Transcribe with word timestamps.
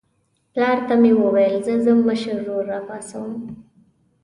پلار 0.53 0.77
ته 0.87 0.93
مې 1.01 1.11
وویل 1.15 1.55
زه 1.65 1.73
ځم 1.85 1.99
مشر 2.09 2.35
ورور 2.39 2.63
راپاڅوم. 2.71 3.31